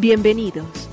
[0.00, 0.88] Bienvenidos.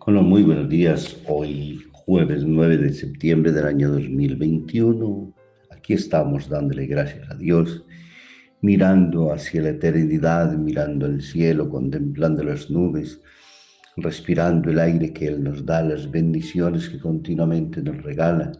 [0.00, 1.16] Hola, muy buenos días.
[1.26, 5.32] Hoy jueves 9 de septiembre del año 2021.
[5.70, 7.86] Aquí estamos dándole gracias a Dios,
[8.60, 13.22] mirando hacia la eternidad, mirando al cielo, contemplando las nubes,
[14.02, 18.52] respirando el aire que Él nos da, las bendiciones que continuamente nos regala,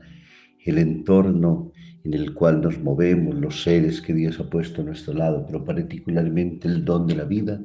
[0.64, 1.72] el entorno
[2.04, 5.64] en el cual nos movemos, los seres que Dios ha puesto a nuestro lado, pero
[5.64, 7.60] particularmente el don de la vida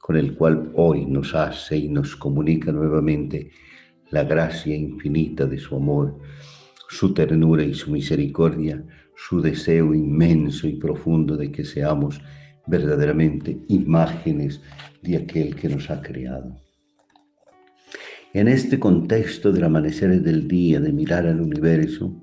[0.00, 3.50] con el cual hoy nos hace y nos comunica nuevamente
[4.10, 6.18] la gracia infinita de su amor,
[6.88, 8.82] su ternura y su misericordia,
[9.16, 12.20] su deseo inmenso y profundo de que seamos
[12.66, 14.62] verdaderamente imágenes
[15.02, 16.67] de aquel que nos ha creado.
[18.34, 22.14] En este contexto del amanecer del día, de mirar al universo,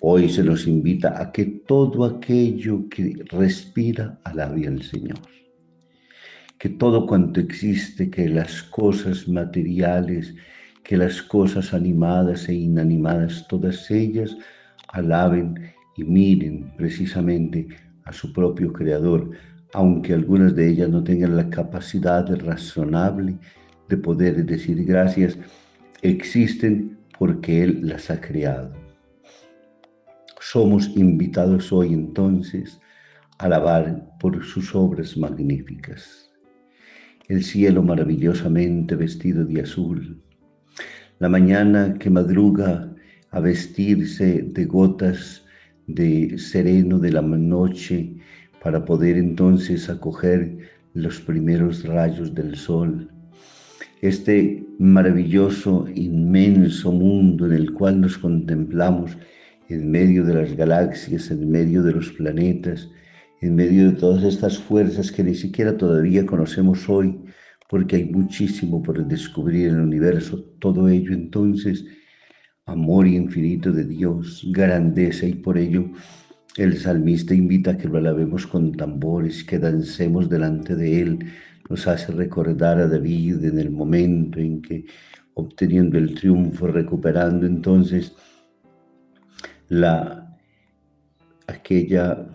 [0.00, 5.18] hoy se nos invita a que todo aquello que respira alabe al Señor.
[6.58, 10.34] Que todo cuanto existe, que las cosas materiales,
[10.82, 14.34] que las cosas animadas e inanimadas, todas ellas
[14.88, 15.54] alaben
[15.98, 17.68] y miren precisamente
[18.04, 19.30] a su propio Creador,
[19.74, 23.36] aunque algunas de ellas no tengan la capacidad razonable
[23.92, 25.36] de poder decir gracias,
[26.00, 28.72] existen porque Él las ha creado.
[30.40, 32.80] Somos invitados hoy entonces
[33.38, 33.84] a alabar
[34.18, 36.30] por sus obras magníficas.
[37.28, 40.22] El cielo maravillosamente vestido de azul,
[41.18, 42.94] la mañana que madruga
[43.30, 45.44] a vestirse de gotas
[45.86, 48.16] de sereno de la noche
[48.62, 50.56] para poder entonces acoger
[50.94, 53.12] los primeros rayos del sol.
[54.02, 59.16] Este maravilloso, inmenso mundo en el cual nos contemplamos
[59.68, 62.90] en medio de las galaxias, en medio de los planetas,
[63.40, 67.16] en medio de todas estas fuerzas que ni siquiera todavía conocemos hoy,
[67.70, 70.46] porque hay muchísimo por descubrir en el universo.
[70.58, 71.84] Todo ello entonces,
[72.66, 75.88] amor infinito de Dios, grandeza y por ello
[76.56, 81.18] el salmista invita a que lo alabemos con tambores, que dancemos delante de Él.
[81.72, 84.84] Nos hace recordar a David en el momento en que
[85.32, 88.12] obteniendo el triunfo, recuperando entonces
[89.70, 90.36] la
[91.46, 92.26] aquella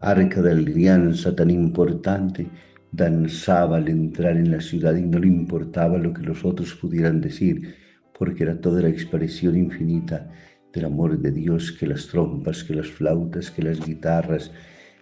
[0.00, 2.46] arca de alianza tan importante,
[2.92, 7.22] danzaba al entrar en la ciudad y no le importaba lo que los otros pudieran
[7.22, 7.76] decir,
[8.18, 10.30] porque era toda la expresión infinita
[10.74, 14.50] del amor de Dios, que las trompas, que las flautas, que las guitarras,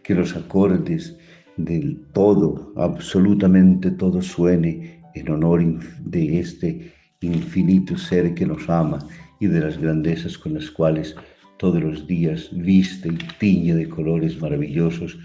[0.05, 1.17] que los acordes,
[1.57, 5.63] del todo, absolutamente todo suene en honor
[6.01, 8.99] de este infinito ser que nos ama
[9.41, 11.15] y de las grandezas con las cuales
[11.59, 15.19] todos los días viste y tiñe de colores maravillosos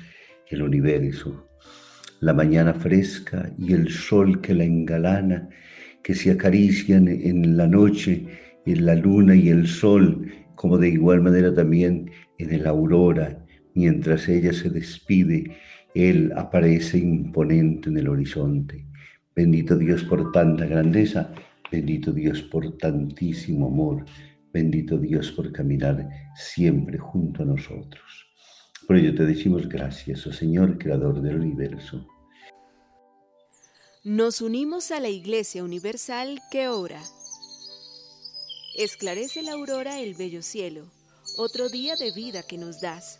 [0.50, 1.46] el universo.
[2.22, 5.50] La mañana fresca y el sol que la engalana,
[6.04, 8.26] que se acarician en la noche,
[8.66, 14.28] en la luna y el sol, como de igual manera también en el aurora, mientras
[14.28, 15.56] ella se despide,
[15.94, 18.86] él aparece imponente en el horizonte.
[19.36, 21.34] Bendito Dios por tanta grandeza,
[21.72, 24.06] bendito Dios por tantísimo amor,
[24.54, 28.28] bendito Dios por caminar siempre junto a nosotros.
[28.88, 32.08] Por ello te decimos gracias, oh Señor, Creador del universo.
[34.04, 37.02] Nos unimos a la Iglesia Universal que ora.
[38.78, 40.86] Esclarece la aurora el bello cielo,
[41.38, 43.20] otro día de vida que nos das.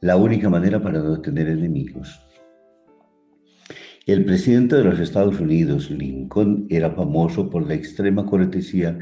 [0.00, 2.20] La única manera para no tener enemigos.
[4.06, 8.98] El presidente de los Estados Unidos, Lincoln, era famoso por la extrema cortesía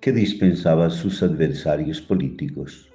[0.00, 2.88] que dispensaba a sus adversarios políticos.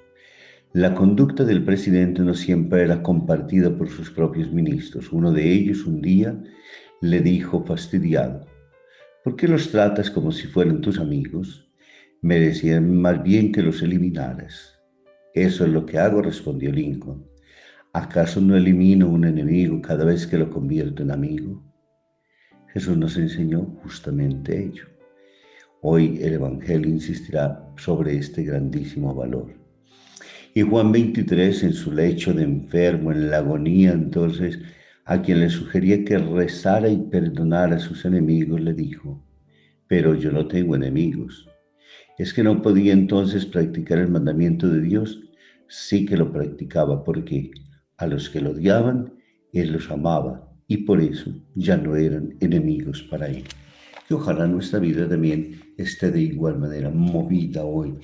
[0.74, 5.12] La conducta del presidente no siempre era compartida por sus propios ministros.
[5.12, 6.42] Uno de ellos un día
[7.02, 8.46] le dijo fastidiado,
[9.26, 11.70] ¿por qué los tratas como si fueran tus amigos?
[12.22, 14.80] Merecían más bien que los eliminaras.
[15.34, 17.31] Eso es lo que hago, respondió Lincoln.
[17.94, 21.62] ¿Acaso no elimino un enemigo cada vez que lo convierto en amigo?
[22.72, 24.86] Jesús nos enseñó justamente ello.
[25.82, 29.54] Hoy el Evangelio insistirá sobre este grandísimo valor.
[30.54, 34.60] Y Juan 23, en su lecho de enfermo, en la agonía, entonces,
[35.04, 39.22] a quien le sugería que rezara y perdonara a sus enemigos, le dijo,
[39.88, 41.46] pero yo no tengo enemigos.
[42.18, 45.20] Es que no podía entonces practicar el mandamiento de Dios.
[45.68, 47.52] Sí que lo practicaba porque
[48.02, 49.14] a los que lo odiaban,
[49.54, 53.44] Él los amaba y por eso ya no eran enemigos para Él.
[54.10, 57.96] Y ojalá nuestra vida también esté de igual manera movida hoy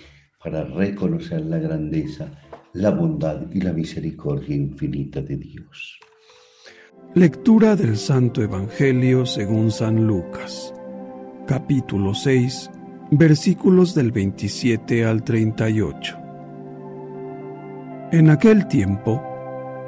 [0.44, 2.32] para reconocer la grandeza,
[2.74, 6.00] la bondad y la misericordia infinita de Dios.
[7.16, 10.74] Lectura del Santo Evangelio según San Lucas,
[11.48, 12.70] capítulo 6,
[13.12, 16.18] versículos del 27 al 38.
[18.12, 19.22] En aquel tiempo,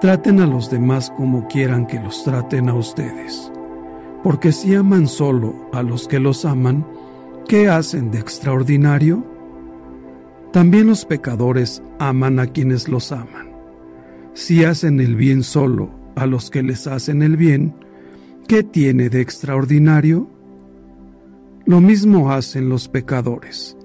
[0.00, 3.52] Traten a los demás como quieran que los traten a ustedes.
[4.22, 6.86] Porque si aman solo a los que los aman,
[7.46, 9.22] ¿qué hacen de extraordinario?
[10.54, 13.50] También los pecadores aman a quienes los aman.
[14.32, 17.74] Si hacen el bien solo a los que les hacen el bien,
[18.48, 20.30] ¿qué tiene de extraordinario?
[21.66, 23.76] Lo mismo hacen los pecadores.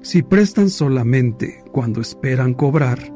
[0.00, 3.15] Si prestan solamente cuando esperan cobrar,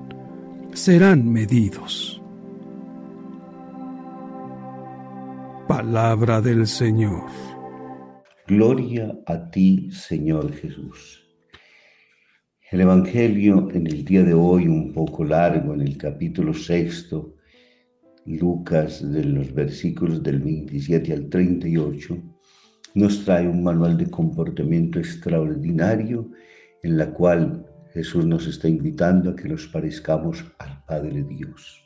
[0.73, 2.21] serán medidos.
[5.67, 7.23] Palabra del Señor.
[8.47, 11.27] Gloria a ti, Señor Jesús.
[12.71, 17.35] El Evangelio en el día de hoy, un poco largo, en el capítulo sexto,
[18.25, 22.17] Lucas, de los versículos del 27 al 38,
[22.93, 26.29] nos trae un manual de comportamiento extraordinario
[26.83, 31.81] en la cual Jesús nos está invitando a que nos parezcamos al Padre Dios.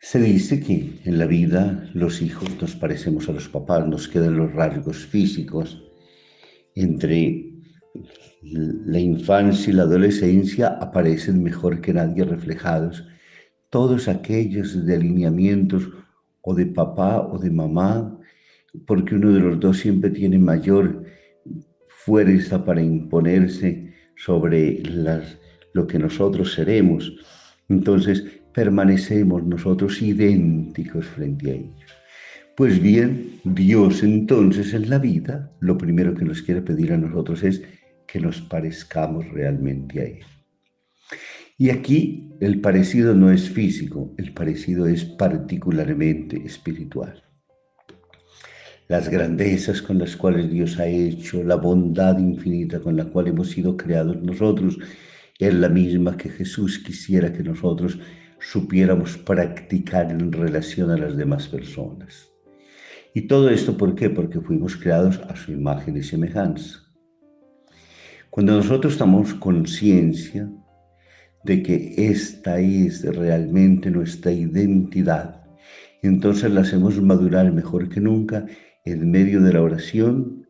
[0.00, 4.36] Se dice que en la vida los hijos nos parecemos a los papás, nos quedan
[4.36, 5.84] los rasgos físicos.
[6.74, 7.52] Entre
[8.42, 13.04] la infancia y la adolescencia aparecen mejor que nadie reflejados
[13.70, 15.88] todos aquellos delineamientos
[16.42, 18.18] o de papá o de mamá,
[18.86, 21.04] porque uno de los dos siempre tiene mayor
[22.04, 25.38] fuerza para imponerse sobre las,
[25.74, 27.12] lo que nosotros seremos.
[27.68, 31.90] Entonces permanecemos nosotros idénticos frente a ellos.
[32.56, 37.42] Pues bien, Dios entonces en la vida lo primero que nos quiere pedir a nosotros
[37.42, 37.62] es
[38.06, 40.20] que nos parezcamos realmente a Él.
[41.56, 47.22] Y aquí el parecido no es físico, el parecido es particularmente espiritual.
[48.90, 53.50] Las grandezas con las cuales Dios ha hecho, la bondad infinita con la cual hemos
[53.50, 54.78] sido creados nosotros,
[55.38, 58.00] es la misma que Jesús quisiera que nosotros
[58.40, 62.32] supiéramos practicar en relación a las demás personas.
[63.14, 64.10] ¿Y todo esto por qué?
[64.10, 66.80] Porque fuimos creados a su imagen y semejanza.
[68.28, 70.50] Cuando nosotros tomamos conciencia
[71.44, 75.44] de que esta es realmente nuestra identidad,
[76.02, 78.46] entonces la hacemos madurar mejor que nunca
[78.90, 80.46] en medio de la oración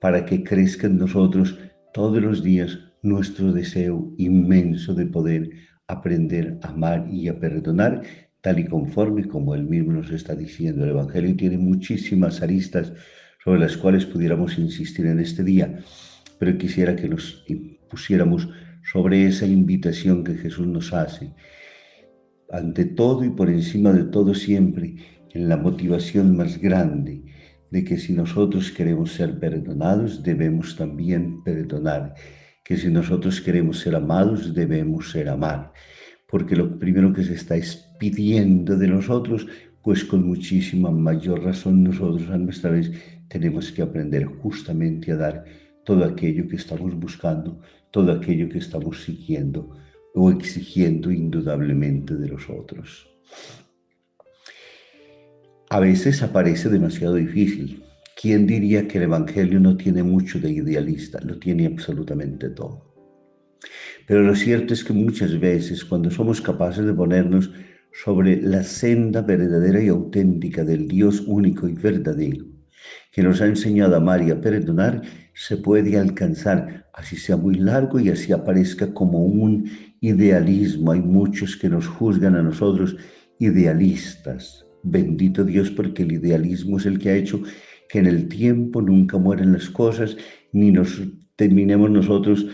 [0.00, 1.58] para que crezca en nosotros
[1.92, 5.50] todos los días nuestro deseo inmenso de poder
[5.86, 8.02] aprender a amar y a perdonar,
[8.40, 10.84] tal y conforme como él mismo nos está diciendo.
[10.84, 12.92] El Evangelio tiene muchísimas aristas
[13.42, 15.78] sobre las cuales pudiéramos insistir en este día,
[16.38, 17.44] pero quisiera que nos
[17.88, 18.48] pusiéramos
[18.90, 21.32] sobre esa invitación que Jesús nos hace.
[22.50, 24.96] Ante todo y por encima de todo siempre,
[25.32, 27.22] en la motivación más grande
[27.70, 32.14] de que si nosotros queremos ser perdonados, debemos también perdonar
[32.64, 35.72] que si nosotros queremos ser amados, debemos ser amar,
[36.28, 39.46] porque lo primero que se está es pidiendo de nosotros,
[39.82, 42.92] pues con muchísima mayor razón nosotros a nuestra vez
[43.28, 45.44] tenemos que aprender justamente a dar
[45.84, 47.60] todo aquello que estamos buscando,
[47.90, 49.76] todo aquello que estamos siguiendo
[50.14, 53.08] o exigiendo indudablemente de los otros.
[55.70, 57.84] A veces aparece demasiado difícil,
[58.20, 61.18] ¿Quién diría que el Evangelio no tiene mucho de idealista?
[61.22, 62.92] Lo tiene absolutamente todo.
[64.06, 67.50] Pero lo cierto es que muchas veces cuando somos capaces de ponernos
[67.94, 72.44] sobre la senda verdadera y auténtica del Dios único y verdadero,
[73.10, 75.00] que nos ha enseñado a amar y a perdonar,
[75.32, 79.70] se puede alcanzar, así sea muy largo y así aparezca como un
[80.02, 80.92] idealismo.
[80.92, 82.96] Hay muchos que nos juzgan a nosotros
[83.38, 84.66] idealistas.
[84.82, 87.42] Bendito Dios porque el idealismo es el que ha hecho
[87.88, 90.16] que en el tiempo nunca mueren las cosas,
[90.52, 91.02] ni nos
[91.36, 92.46] terminemos nosotros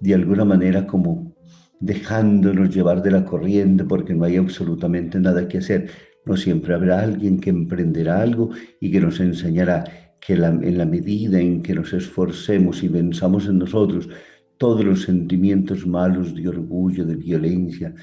[0.00, 1.34] de alguna manera como
[1.80, 5.90] dejándonos llevar de la corriente porque no hay absolutamente nada que hacer.
[6.24, 8.50] No siempre habrá alguien que emprenderá algo
[8.80, 9.84] y que nos enseñará
[10.20, 14.08] que en la medida en que nos esforcemos y venzamos en nosotros
[14.56, 17.94] todos los sentimientos malos de orgullo, de violencia,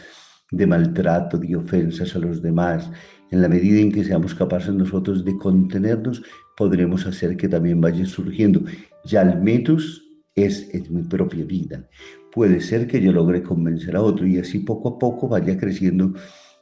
[0.52, 2.90] de maltrato, de ofensas a los demás,
[3.32, 6.22] en la medida en que seamos capaces nosotros de contenernos,
[6.58, 8.62] podremos hacer que también vaya surgiendo.
[9.06, 10.04] Ya al menos
[10.36, 11.88] es en mi propia vida.
[12.34, 16.14] Puede ser que yo logre convencer a otro y así poco a poco vaya creciendo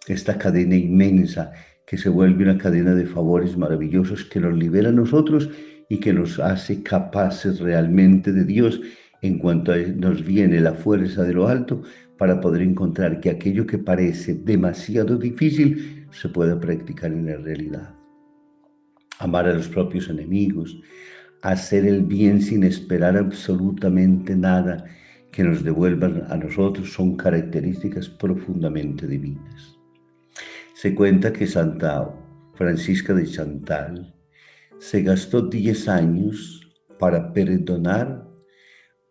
[0.08, 1.52] esta cadena inmensa
[1.86, 5.50] que se vuelve una cadena de favores maravillosos que nos libera a nosotros
[5.90, 8.80] y que nos hace capaces realmente de Dios
[9.22, 11.82] en cuanto nos viene la fuerza de lo alto
[12.18, 18.00] para poder encontrar que aquello que parece demasiado difícil se pueda practicar en la realidad
[19.20, 20.80] amar a los propios enemigos,
[21.42, 24.86] hacer el bien sin esperar absolutamente nada
[25.32, 29.78] que nos devuelvan a nosotros son características profundamente divinas.
[30.74, 32.10] Se cuenta que Santa
[32.56, 34.14] Francisca de Chantal
[34.80, 38.28] se gastó 10 años para perdonar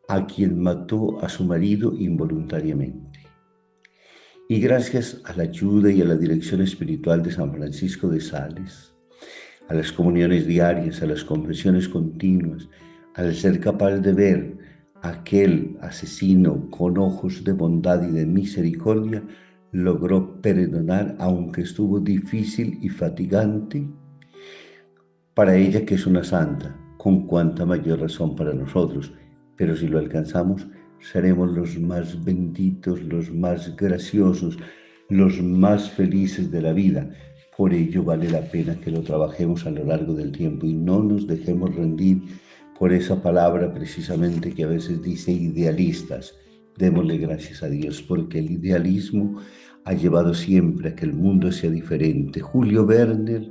[0.09, 3.21] a quien mató a su marido involuntariamente.
[4.49, 8.95] Y gracias a la ayuda y a la dirección espiritual de San Francisco de Sales,
[9.69, 12.67] a las comuniones diarias, a las confesiones continuas,
[13.15, 14.59] al ser capaz de ver
[15.03, 19.23] a aquel asesino con ojos de bondad y de misericordia,
[19.73, 23.87] logró perdonar, aunque estuvo difícil y fatigante,
[25.35, 29.13] para ella que es una santa, con cuanta mayor razón para nosotros,
[29.59, 30.67] pero si lo alcanzamos,
[31.01, 34.57] seremos los más benditos, los más graciosos,
[35.11, 37.11] los más felices de la vida,
[37.59, 41.03] por ello vale la pena que lo trabajemos a lo largo del tiempo y no
[41.03, 42.23] nos dejemos rendir
[42.79, 46.37] por esa palabra precisamente que a veces dice idealistas.
[46.77, 49.41] Démosle gracias a Dios porque el idealismo
[49.85, 52.39] ha llevado siempre a que el mundo sea diferente.
[52.39, 53.51] Julio Werner,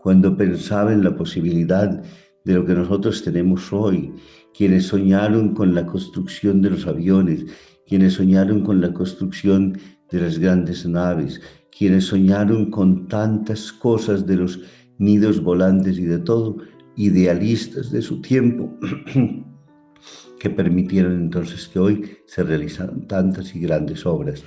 [0.00, 2.02] cuando pensaba en la posibilidad
[2.46, 4.10] de lo que nosotros tenemos hoy,
[4.56, 7.44] quienes soñaron con la construcción de los aviones,
[7.86, 9.78] quienes soñaron con la construcción
[10.10, 11.40] de las grandes naves,
[11.76, 14.60] quienes soñaron con tantas cosas de los
[14.98, 16.58] nidos volantes y de todo,
[16.96, 18.72] idealistas de su tiempo,
[20.38, 24.44] que permitieron entonces que hoy se realizaran tantas y grandes obras.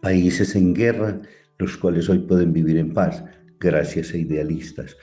[0.00, 1.20] Países en guerra,
[1.58, 3.22] los cuales hoy pueden vivir en paz,
[3.60, 4.96] gracias a idealistas.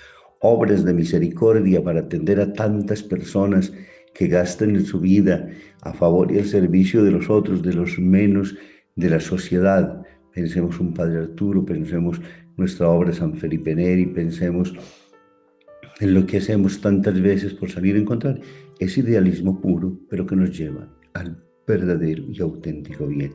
[0.45, 3.71] Obras de misericordia para atender a tantas personas
[4.13, 5.49] que gastan en su vida
[5.83, 8.53] a favor y al servicio de los otros, de los menos
[8.97, 10.03] de la sociedad.
[10.33, 12.19] Pensemos un Padre Arturo, pensemos
[12.57, 14.73] nuestra obra San Felipe Neri, pensemos
[16.01, 18.41] en lo que hacemos tantas veces por salir a encontrar
[18.79, 23.33] ese idealismo puro, pero que nos lleva al verdadero y auténtico bien.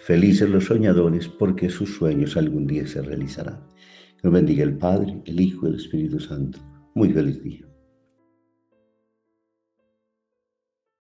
[0.00, 3.60] Felices los soñadores porque sus sueños algún día se realizarán.
[4.22, 6.58] Nos bendiga el Padre, el Hijo y el Espíritu Santo.
[6.94, 7.64] Muy feliz día.